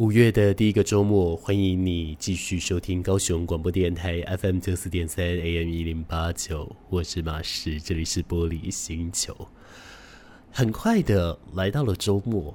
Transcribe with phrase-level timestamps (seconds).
[0.00, 9.32] 五月的第一个周末，欢迎你继续收听高雄广播电台 FM 九四点三 AM 一零八九，我是马士，这里是玻璃星球。
[10.50, 12.52] 很快的来到了周末，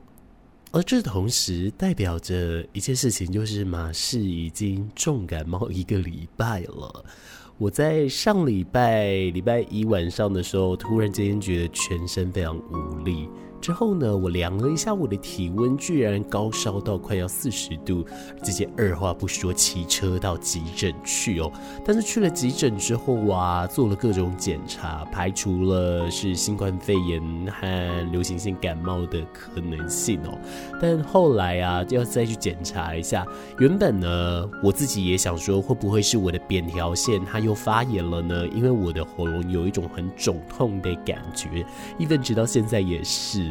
[0.71, 7.05] 而这同时代表着一件事情，就是马氏已经重感冒一个礼拜了。
[7.57, 13.29] 我在上礼拜礼拜一晚上的时候，突然间觉得全身非常无力。
[13.61, 18.05] 之后呢，我量了一下我的体温，居然高烧到快要四十度，
[18.41, 21.51] 直接二话不说骑车到急诊去哦。
[21.85, 30.37] 但是去了急诊之后啊，做了各种检查，排除了是新冠肺炎和流行性感冒的可能性哦。
[30.81, 33.25] 但后来啊，要再去检查一下。
[33.59, 38.47] 原本呢，我自己也想说，会不会是我的扁桃腺它又发炎了呢？
[38.47, 41.65] 因为我的喉咙有一种很肿痛的感觉
[41.99, 43.48] ，even 直到现在也是。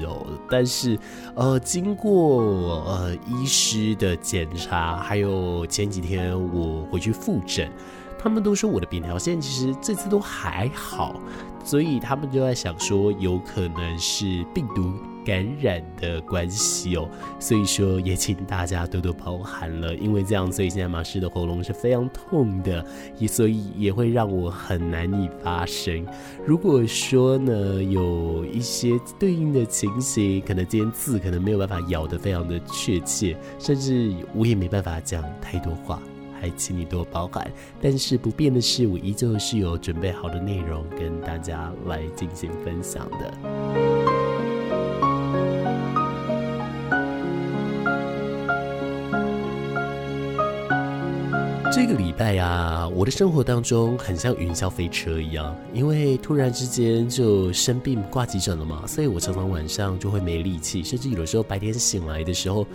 [0.51, 0.99] 但是，
[1.35, 7.71] 呃，经过呃医师的检查，还有前几天我回去复诊，
[8.19, 11.21] 他们都说我的扁桃腺其实这次都还好，
[11.65, 14.93] 所以他们就在想说，有可能是病毒。
[15.25, 17.07] 感染的关系哦，
[17.39, 22.83] 所以说也请大家多多包涵了，因为这样，所以现在马氏的喉咙是非常痛的，
[23.19, 26.07] 也所以也会让我很难以发声。
[26.47, 36.01] 如果说呢，有一些对应的情形，可能今天字可能没有办法咬得非常的确切，甚至我也没办法讲太多话，
[36.41, 37.51] 还请你多包涵。
[37.81, 43.35] 但是不变的是，我依旧是有准备好的内容跟大家来进行分享的。
[51.71, 62.67] 这个礼拜啊，我的生活当中很像云霄飞车一样，因为突然之间就生病挂急诊了嘛，所以我常常晚上就会没力气，甚至有的时候白天醒来的时候，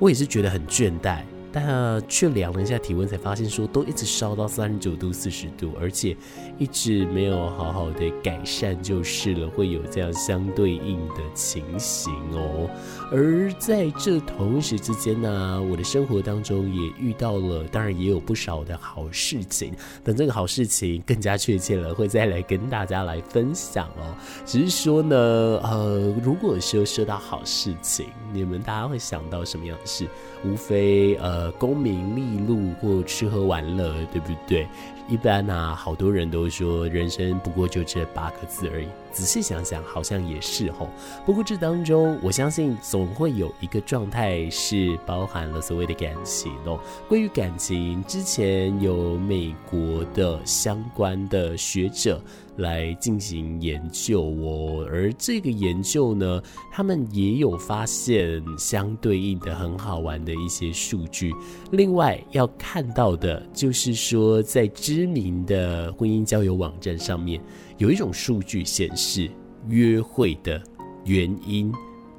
[0.00, 1.22] 我也是觉得很倦怠。
[1.52, 6.16] 但却量了一下体温，才发现说都一直烧到三十九度、四十度，而且
[6.58, 12.70] 一直没有好好的改善，就是了，会有这样相对应的情形哦。
[13.10, 19.74] 而在这同时之间呢，我的生活当中也遇到了，当然也有不少的好事情。
[20.04, 24.14] 等这个好事情更加确切了，会再来跟大家来分享哦。
[24.46, 30.06] 只是说呢，呃，如果说说到好事情，你们大家会想到什么样的事？
[30.44, 31.39] 无非呃。
[31.40, 34.68] 呃，功名利禄或吃喝玩乐，对不对？
[35.08, 38.88] 一般啊，好多人都说人生不过就这八个字而已。
[39.12, 40.88] 仔细想想，好像也是吼。
[41.26, 46.78] 不过这当中，我相信总会有一个状态是包含了所谓的感情哦。
[47.08, 52.22] 关于感情，之前有美国的相关的学者
[52.56, 61.34] 来进行研究哦，而这个研究呢，他们也有发现相对应的很好玩的一些数据。
[61.72, 67.40] 另外要看到的就是说，在知名的婚姻交友网站上面，
[67.80, 69.30] 有一种数据显示，
[69.68, 70.62] 约会的
[71.06, 71.72] 原因。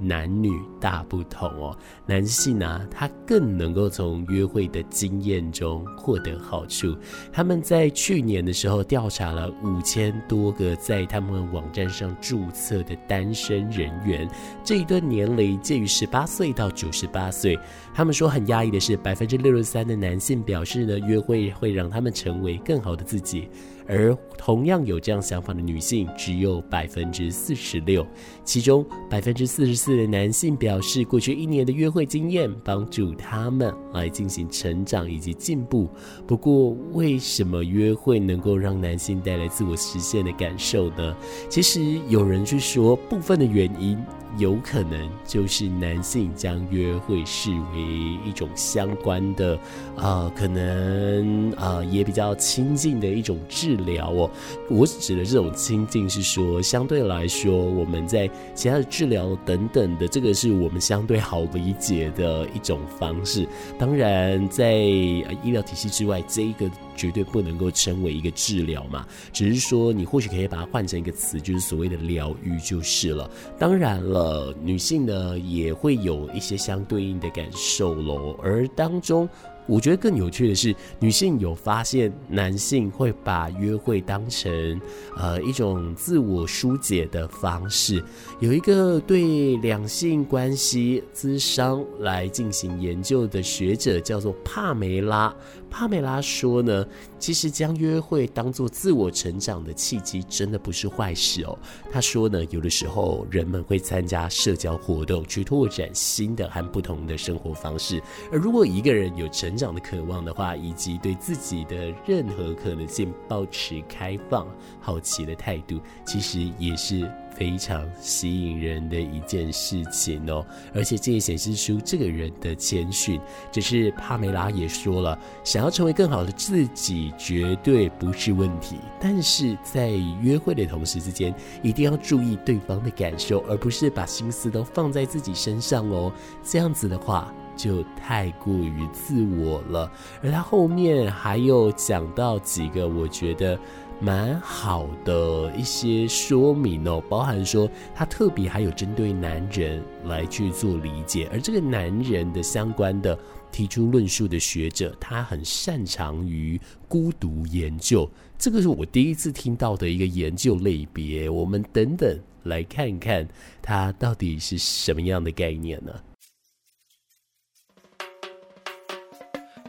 [0.03, 0.49] 男女
[0.79, 1.77] 大不同哦，
[2.07, 6.97] 男性啊，他更能够从约会的经验中获得好处。
[7.31, 14.27] 他们在去年的时候调查了五千多个在他们网站上注册的单身人员，
[14.63, 17.55] 这一段年龄介于十八岁到九十八岁。
[17.93, 23.47] 他们说很压抑的是，百分之六十三的男性表示呢，约会会让他们成为更好的自己。
[23.87, 28.07] 而同样有这样想法的女性只有百分之四十六，
[28.45, 35.89] 其中百分之四十四的男性表示，过去一年的约会经验帮助他们来进行成长以及进步。
[36.25, 41.13] 不过，为什么约会能够让男性带来自我实现的感受呢？
[41.49, 43.97] 其实有人去说，部分的原因。
[44.37, 49.59] 有可能就是男性将约会视为一种相关的，
[49.95, 54.29] 呃，可能呃也比较亲近的一种治疗哦。
[54.69, 63.47] 我指的这种亲近是说，相对来说，我们在其他的治疗等等的，这个是我们相对好理解的一种方式。
[63.77, 66.69] 当然，在医疗体系之外，这一个。
[67.01, 73.27] 绝对不能够称为一个治疗嘛，只是说你或许可以把它换成一个词，就是所谓的疗愈就是了。
[73.57, 79.27] 当然了，女性呢也会有一些相对应的感受喽，而当中
[79.65, 84.79] 我觉得更有趣的是，女性有发现男性会把约会当成
[85.17, 88.03] 呃一种自我疏解的方式。
[88.39, 95.33] 有一个对两性关系咨商来进行研究的学者叫做帕梅拉。
[95.71, 96.85] 帕梅拉说呢，
[97.17, 101.57] 其实将约会当作自我成长的契机，真的不是坏事哦。
[101.89, 108.03] 他说呢，有的时候人们会参加社交活动，去拓展新的和不同的生活方式。
[108.31, 114.45] 而如果一个人有成长的渴望的话，以及对自己的任何可能性保持开放、
[114.79, 117.09] 好奇的态度，其实也是。
[117.41, 120.45] 非常吸引人的一件事情哦，
[120.75, 123.19] 而且这也显示出这个人的谦逊。
[123.51, 128.77] 只是帕梅拉也说了，想要成为更好的自己，绝对不是问题。
[128.99, 129.89] 但是在
[130.21, 131.33] 约会的同时之间，
[131.63, 136.13] 一定要注意对方的感受，而不是把心思都放在自己身上哦。
[136.43, 139.91] 这样子的话，就太过于自我了。
[140.21, 143.59] 而他后面还有讲到几个，我觉得。
[144.01, 153.17] 蛮好的一些说明哦，包含说他特别还有针对男人来去做理解，而这个男人的相关的
[153.51, 158.09] 提出论述的学者，他很擅长于孤独研究，
[158.39, 161.29] 这个是我第一次听到的一个研究类别。
[161.29, 163.27] 我们等等来看看
[163.61, 165.93] 他到底是什么样的概念呢？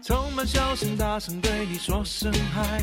[0.02, 2.82] 充满笑声，大声对你说声嗨。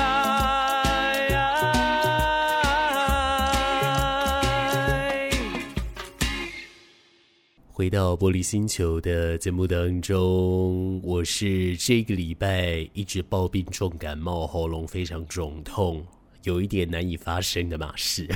[7.81, 16.05] 回到玻璃星球的节目当中，我是这个礼拜一直抱病重感冒，喉咙非常肿痛，
[16.43, 18.29] 有一点难以发声的马士。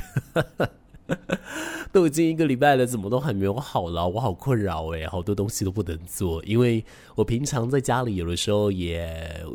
[1.92, 4.08] 都已经一个礼拜了，怎么都还没有好了？
[4.08, 6.84] 我好困扰哎，好多东西都不能做，因为
[7.14, 9.08] 我平常在家里有的时候也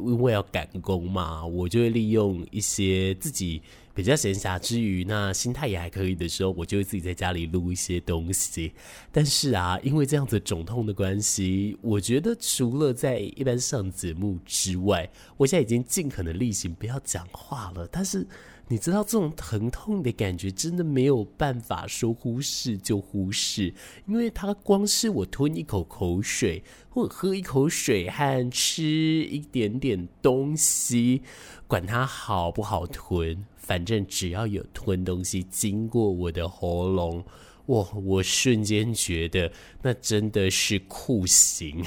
[0.05, 3.61] 因为要赶工嘛，我就会利用一些自己。
[3.93, 8.71] 比较闲暇之余，那心态也还可以的时候，我就会自己在家里录一些东西。
[9.11, 17.87] 但是啊，因为这样子肿痛的关系，我觉得除了在一般上节目之外，我现在已经尽可能例行不要讲话了。
[17.91, 18.25] 但是
[18.67, 23.73] 你知道，这种疼痛的感觉真的没有办法说忽视就忽视，
[24.07, 31.21] 因为它光是我吞一口口水，或者喝一口水和吃一点点东西，
[31.67, 33.45] 管它好不好吞。
[33.61, 37.23] 反正只要有吞东西经过我的喉咙。
[37.65, 41.85] 我我瞬间觉得那真的是酷刑。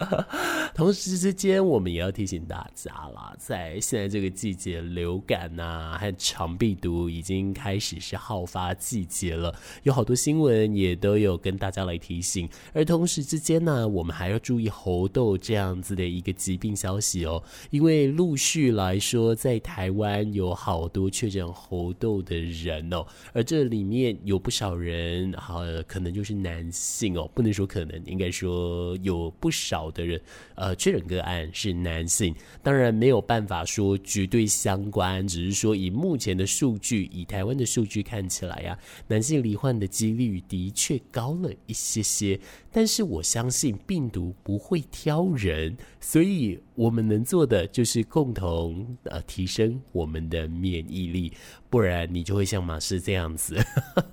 [0.74, 9.54] 同时之间，我们也要提醒大家啦，在现在这个季节，流感呐、啊、和肠病毒已经开始是好发季节了，
[9.84, 12.48] 有好多新闻也都有跟大家来提醒。
[12.72, 24.93] 而同时之间呢，我们还要注意猴痘这样子的一个疾病消息哦，因为陆续来说，在台湾有好多确诊猴痘的人哦，而这里面有不少人。
[24.94, 30.20] 人好，可能就是男性哦，不能说可能，应该说有不少的人，
[30.54, 42.38] 呃，确诊个案是男性，当然没有办法说绝对相关，只是说以目前的数据，以台湾的数据看起来呀，男性罹患的几率的确高了一些些，
[42.76, 51.32] 但是我相信病毒不会挑人，所以我们能做的就是共同呃提升我们的免疫力。
[51.70, 53.56] 不然你就会像马士这样子，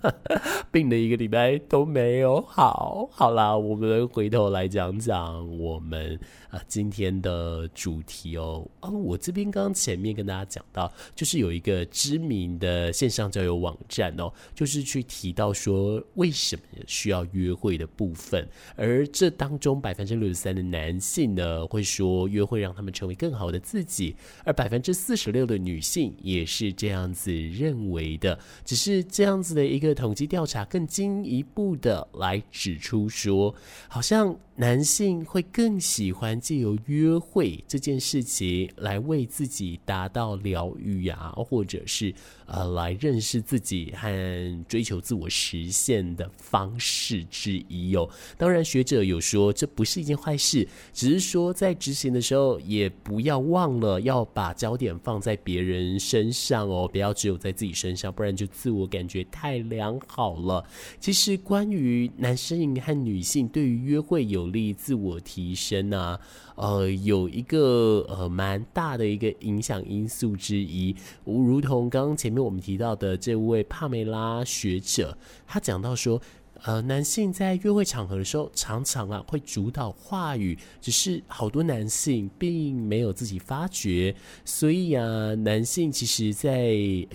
[0.72, 3.08] 病了一个礼拜都没有好。
[3.12, 6.18] 好啦，我们回头来讲讲我们
[6.50, 8.66] 啊今天的主题哦。
[8.80, 18.44] 哦，我这边刚前面跟大家讲到，就是有一个知名的线上交友网站哦，就是去提到说为什么需要约会的部分，
[18.76, 27.32] 而这当中百分之六十三的男性呢会说约会让他们成为更好的自己，而百分之四十六的女性也是这样子。
[27.32, 33.54] 认为的，只是这样子的一个统计调查，更进一步的来指出说，
[33.88, 34.36] 好像。
[34.54, 48.06] 男性会更喜欢借由约会这件事情来为自己达到疗愈呀，或者是呃来认识自己和追求自我实现的方式之一哦。
[48.36, 60.62] 当然，学者有说这不是一件坏事，只是说在执行的时候也不要忘了要把焦点放在别人身上哦，不要只有在自己身上，不然就自我感觉太良好了。
[61.00, 66.18] 其实关于男性和女性对于约会有努力、自我提升啊，
[66.56, 70.94] 呃，有一个呃蛮大的一个影响因素之一。
[71.24, 76.20] 如同刚刚前面我们提到的这位帕梅拉学者，他讲到说。
[76.64, 84.14] 呃，男性在约会场合的时候，常常啊会主导话语，只是好多男性并没有自己发觉，
[84.44, 86.72] 所以啊，男性其实在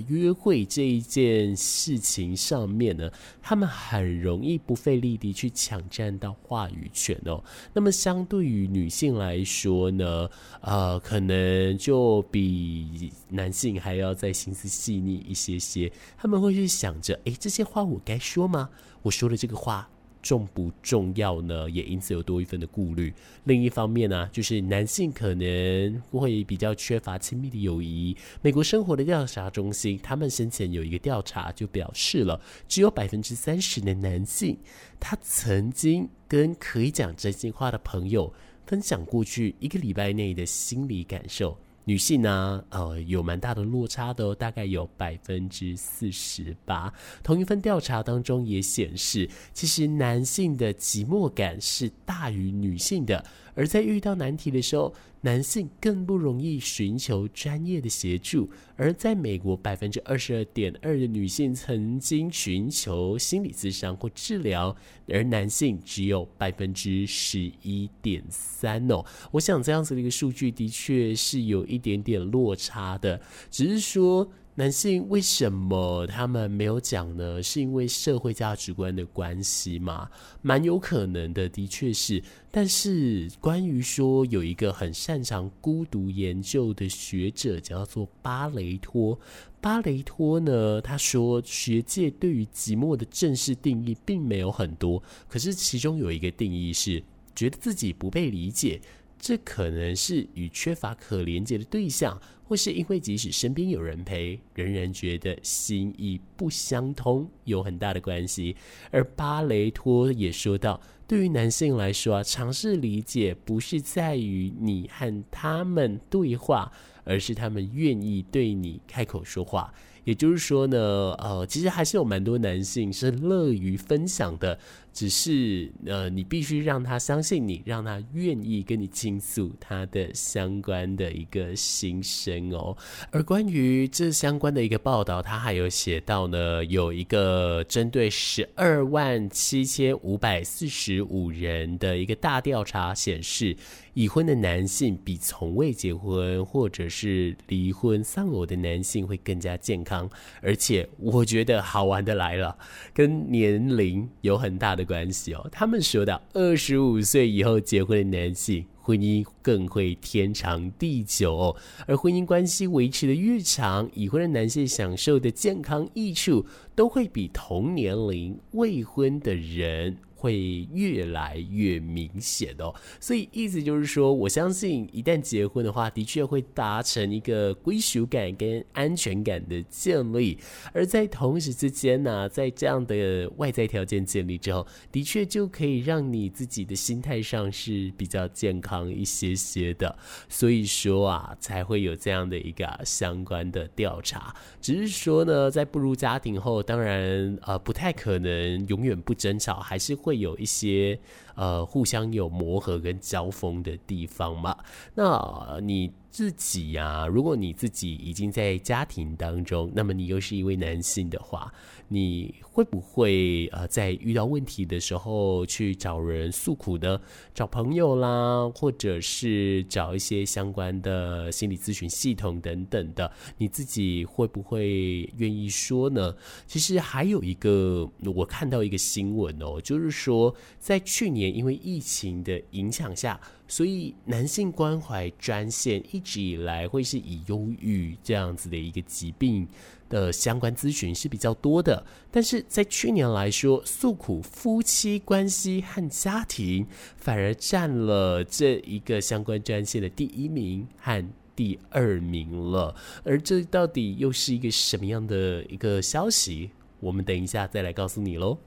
[0.07, 3.09] 约会这一件事情上面呢，
[3.41, 7.41] 他们很容易不费力地去抢占到话语权哦。
[7.73, 18.69] 那么相对于女性来说呢，呃，可能就比男性还要再心思细腻一些些，他们会去想着，诶，这些话我该说吗？
[19.07, 19.89] 我说的这个话
[20.21, 21.69] 重不重要呢？
[21.69, 23.13] 也因此有多一份的顾虑。
[23.45, 28.17] 另一方面呢、就是男性可能会比较缺乏亲密的友谊。
[28.41, 34.57] 美国生活的调查中心，他们先前有一个调查就表示了，只有百分之三十的男性，
[34.99, 38.33] 他曾经跟可以讲真心话的朋友
[38.65, 41.57] 分享过去一个礼拜内的心理感受。
[41.87, 46.93] 女性呢，呃，有蛮大的落差的，大概有百分之四十八。
[47.23, 53.23] 同一份调查当中也显示，其实男性的寂寞感是大于女性的。
[53.55, 54.93] 而在遇到难题的时候，
[55.27, 58.49] 男性更不容易寻求专业的协助。
[58.77, 64.73] 而在美国，百分之二十二点二的女性曾经寻求心理咨商或治疗，
[65.09, 69.03] 而男性只有百分之十一点三哦。
[69.31, 73.19] 我想这样子的一个数据的确是有一点点落差的，
[73.51, 74.31] 只是说。
[74.59, 77.43] 男性为什么他们没有讲呢？
[77.43, 80.09] 是因为社会价值观的关系吗？
[80.41, 82.23] 蛮有可能的，的确是。
[82.49, 89.19] 但是关于说有一个很擅长孤独研究的学者叫做巴雷托，
[89.61, 97.03] 巴雷托呢，他说学界对于寂寞的正式定义并没有很多，可是其中有一个定义是
[97.35, 98.81] 觉得自己不被理解。
[99.19, 108.55] 这可能是与缺乏可连接的对象，或是因为即使身边有人陪，仍然觉得心意不相通，有很大的关系。
[108.89, 116.71] 而巴雷托也说到，对于男性来说啊，尝试理解不是在于你和他们对话，
[117.03, 119.73] 而是他们愿意对你开口说话。
[120.05, 120.77] 也就是说呢，
[121.17, 124.57] 呃，其实还是有蛮多男性是乐于分享的。
[124.97, 132.75] 只是呃，你必须让他相信你，让他愿意跟你倾诉他的相关的一个心声哦。
[133.11, 143.55] 而关于这相关的一个报道，他还有写到呢，有一个针对十二万七千五百四十五人的一个大调查显示，
[143.93, 150.09] 已婚的男性比从未结婚或者是离婚丧偶的男性会更加健康。
[150.41, 152.57] 而且我觉得好玩的来了，
[152.95, 154.86] 跟年龄有很大的。
[154.87, 161.55] 关系哦，他们说到二十五岁以后结婚的男性，婚姻更会天长地久哦。
[161.85, 169.97] 而婚姻关系维持的越长，已婚的男性享受的健康益处，都会比同年龄未婚的人。
[170.17, 180.39] 会越来越明显哦，所以意思就是说，我相信一旦结婚的话，的确会达成一个归属感跟安全感的建立，
[180.73, 189.95] 而在同时之间呢、在这样的外在条件建立之后，的确就可以让你自己的心态上是比较健康一些些的，
[190.27, 194.35] 所以说啊，才会有这样的一个相关的调查。
[194.59, 199.95] 只是说呢，在步入家庭后，当然呃不太可能永远不争吵，还是。
[200.07, 200.97] 会有一些
[201.35, 204.55] 呃互相有磨合跟交锋的地方嘛？
[204.95, 211.53] 那你自己呀、如果你自己已经在家庭当中，那么你又是一位男性的话，
[211.89, 216.99] 你会不会呃在遇到问题的时候去找人诉苦呢？
[217.35, 226.15] 找朋友啦，或者是找一些相关的心理咨询系统等等的，你自己会不会愿意说呢？
[226.47, 233.21] 其实还有一个，我看到一个新闻哦，就是说在去年因为疫情的影响下。
[233.47, 239.47] 所以，男性关怀专线一直以来会是以忧郁这样子的一个疾病
[239.89, 241.85] 的相关咨询是比较多的。
[242.11, 251.03] 但是在去年来说，诉苦夫妻关系和家庭反而占了这一个相关专线的第一名和
[251.35, 252.75] 第二名了。
[253.03, 256.51] 而这到底又是一个什么样的一个消息？
[256.79, 258.37] 我们等一下再来告诉你喽。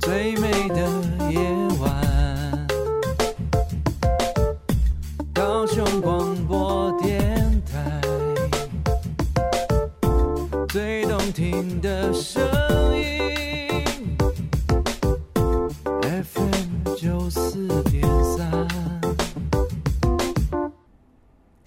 [0.00, 1.38] 最美的夜
[1.78, 2.43] 晚。
[5.76, 6.53] 高雄广播。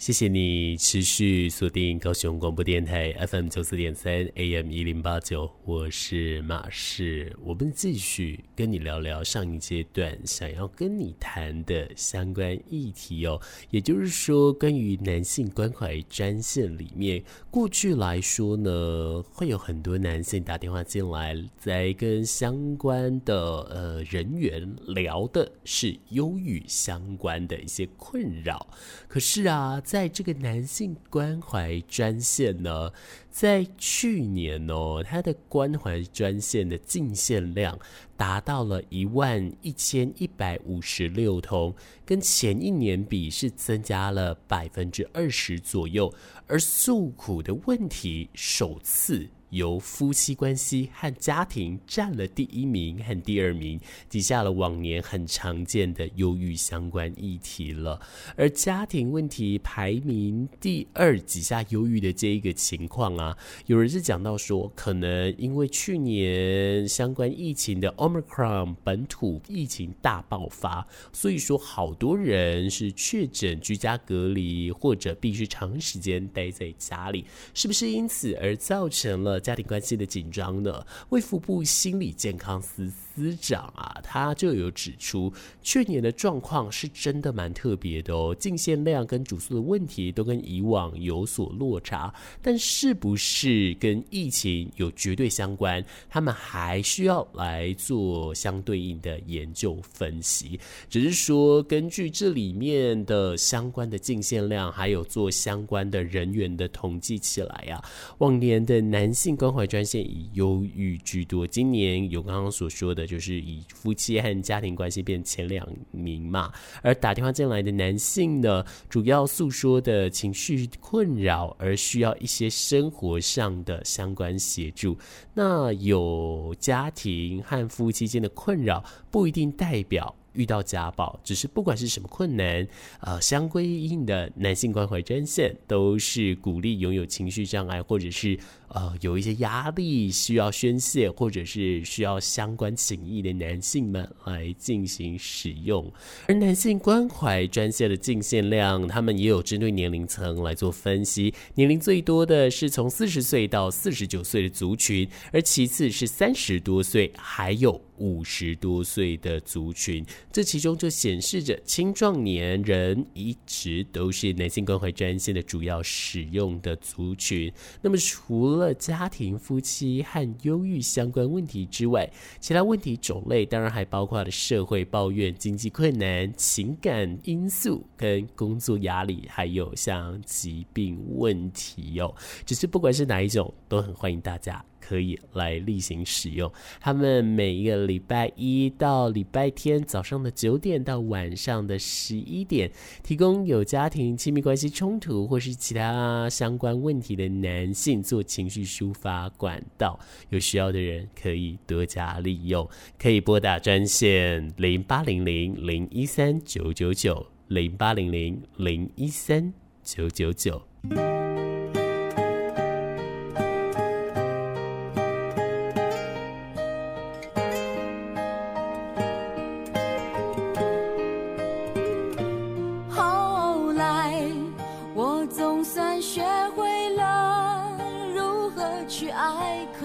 [0.08, 13.38] 谢谢你持续锁定高雄广播电台 FM 九四点三 AM 一零八九，我是马氏，我们继续跟你聊聊上一阶段想要跟你谈的相关议题哦，
[13.70, 17.22] 也就是说，关于男性关怀专线里面，
[17.52, 28.66] 过去来说呢，会有很多男性打电话进来，在跟相关的呃人员聊的是忧郁相关的一些困扰，
[29.10, 32.94] 可是啊，在在这个男性关怀专线呢，
[33.32, 37.80] 在去年哦，它的关怀专线的进线量
[38.16, 41.74] 达到了一万一千一百五十六通，
[42.06, 46.14] 跟前一年比是增加了百分之二十左右，
[46.46, 49.28] 而诉苦的问题首次。
[49.50, 58.00] 由夫妻关系和家庭占了第一名和第二名，挤下了往年很常见的忧郁相关议题了。
[58.36, 63.38] 而家庭问题排名第二，挤下忧郁的这一个情况啊，
[63.68, 80.86] 有人是讲到说，可能因为去年相关疫情的 Omicron 本土疫情大爆发，所以说好多人是确诊居家隔离，或者必须长时间待在家里，是不是因此而造成了家庭关系的紧张呢？
[81.10, 85.34] 卫福部心理健康司司长啊，他就有指出，
[85.64, 95.84] 去年的状况是真的蛮特别的哦，进线量跟主诉的问题都跟以往有所落差，但是不是跟疫情有绝对相关？
[96.08, 100.60] 他们还需要来做相对应的研究分析。
[100.88, 107.84] 只是说，根据这里面的相关的进线量，还有做相关的人员的统计起来啊，
[108.20, 113.07] 往年的男性关怀专线以忧郁居多，今年有刚刚所说的。
[113.08, 116.52] 就是以夫妻和家庭关系变前两名嘛，
[116.84, 124.96] 而打电话进来的男性呢，主要诉说的情绪困扰，而需要一些生活上的相关协助。
[125.34, 130.14] 那有家庭和夫妻间的困扰，不一定代表。
[130.38, 132.66] 遇到家暴，只是不管是什么困难，
[133.02, 145.92] 呃，相规应的男性关怀专线都是鼓励拥有情绪障碍或者是呃有一些压力需要宣泄，或者是需要相关情谊的男性们来进行使用。
[146.28, 157.87] 而男性关怀专线的进线量，他们也有针对年龄层来做分析，年龄最多的是从四十岁到四十九岁的族群，而其次是三十多岁，还有。
[157.98, 167.52] 五十多岁的族群，这其中就显示着青壮年人一直都是男性关怀专线的主要使用的族群。
[167.82, 182.14] 那么，除了家庭、夫妻和忧郁相关问题之外，其他问题种类当然还包括了社会抱怨、经济困难、情感因素跟工作压力，还有像疾病问题哟。
[182.46, 184.64] 只是不管是哪一种，都很欢迎大家。
[184.88, 186.50] 可以来例行使用。
[186.80, 192.72] 他们每一个礼拜一到礼拜天早上的九点到晚上的十一点，
[193.04, 200.00] 提供有家庭亲密关系冲突或是其他相关问题的男性做情绪抒发管道。
[200.30, 210.62] 有需要的人可以多加利用，可以拨打专线零八零零零一三九九九零八零零零一三九九九。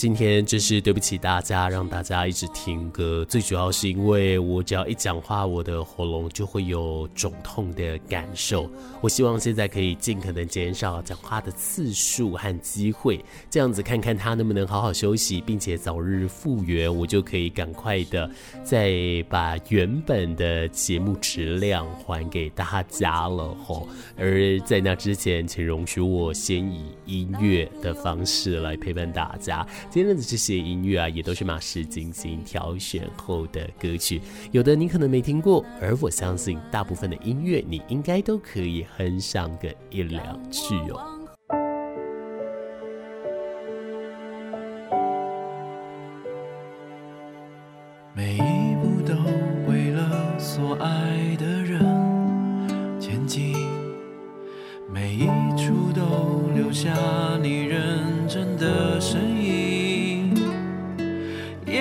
[0.00, 3.22] 今天真是对不起大家，让大家一直听歌。
[3.28, 8.66] 最主要是因为我只要一讲话，我的喉咙就会有肿痛的感受。
[9.02, 18.30] 我希望现在可以尽可能减少讲话的次数和机会，这样子看看他能不能好好休息，并且早日复原，我就可以赶快的
[18.64, 18.90] 再
[19.28, 23.86] 把原本的节目质量还给大家了吼。
[24.16, 29.66] 而在那之前，请容许我先以音乐的方式来陪伴大家。
[29.90, 34.22] 今天的这些音乐啊，也都是马氏精心挑选后的歌曲，
[34.52, 41.19] 有的你可能没听过，而我相信大部分的音乐你应该都可以哼上个一两句哦。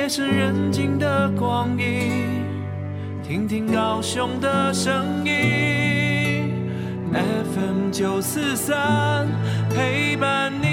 [0.10, 2.44] 夜深人静的光阴，
[3.24, 6.52] 听听高雄的声音
[7.14, 9.28] ，FM 九四三
[9.70, 10.68] 陪伴你。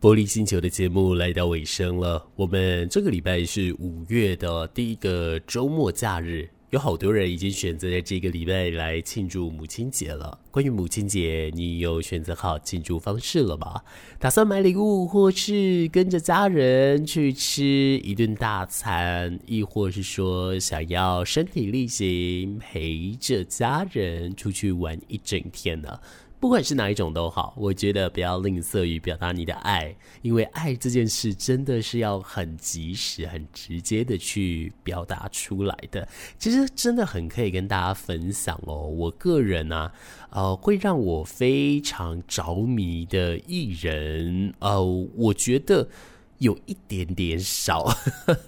[0.00, 2.26] 玻璃星球的节目来到尾声了。
[2.36, 10.36] 我们这个礼拜是五月的第一个周末假日，有好多人已经选择在这个礼拜来庆祝母亲节了。
[10.50, 13.82] 关于母亲节，你有选择好庆祝方式了吗？
[14.18, 26.00] 打算买礼物，或是跟着家人去吃一顿大餐，亦或是说想要身体力行，陪着家人出去玩一整天呢？
[26.46, 36.06] 不管是哪一种都好，我觉得不要吝啬于表达你的爱，因为爱这件事真的是要很及时、很直接的去表达出来的。
[36.38, 38.86] 其实真的很可以跟大家分享哦。
[38.86, 39.92] 我个人呢、啊，
[40.30, 44.80] 呃，会让我非常着迷的艺人，呃，
[45.16, 45.88] 我觉得。
[46.38, 47.86] 有一点点少，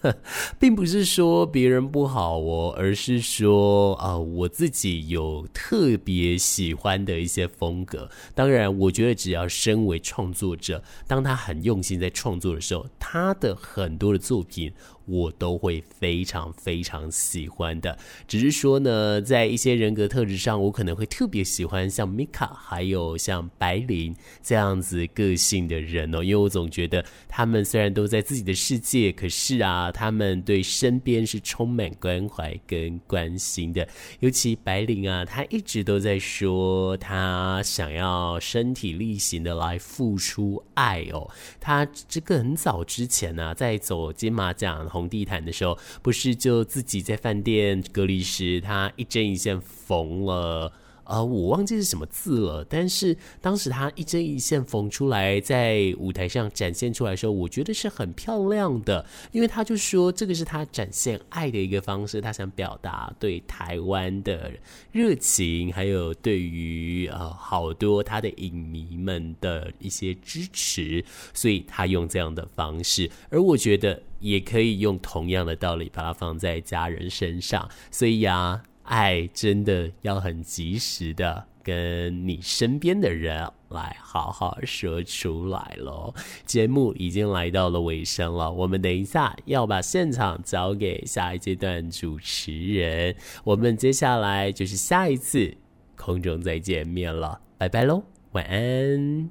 [0.59, 8.11] 并不是说别人不好哦，而是说啊、我自己有特别喜欢的一些风格。
[8.35, 14.73] 当然，我觉得只要身为创作者，当他很用心在创作的时候，他的很多的作品。
[15.09, 33.89] 我都会非常非常喜欢的，只是说呢，在一些人格特质上，我可能会特别喜欢像 Mika，还有像白灵这样子个性的人哦，因为我总觉得他们虽然都在自己的世界，可是啊，他们对身边是充满关怀跟关心的。
[34.21, 41.31] 尤其白灵啊，他一直都在说他想要身体力行的来付出爱哦。
[41.59, 44.87] 他这个很早之前呢、在走金马奖。
[44.99, 50.73] 红地毯的时候，不是就自己在饭店隔离时，他一针一线缝了。
[51.09, 64.53] 呃，我忘记是什么字了，但是当时他一针一线缝出来，在舞台上展现出来的时候，我觉得是很漂亮的，因为他就说这个是他展现爱的一个方式，他想表达对台湾的
[64.93, 78.63] 热情，还有对于呃好多他的影迷们的一些支持，所以他用这样的方式，而我觉得也可以用同样的道理把它放在家人身上，所以呀、啊。
[78.89, 86.15] 爱真的要很及时的跟你身边的人来好好说出来喽。
[86.45, 95.55] 节目已经来到了尾声了，我们等一下要把现场交给下一阶段主持人，我们接下来就是下一次
[95.97, 99.27] 空中再见面了，拜拜喽，晚安。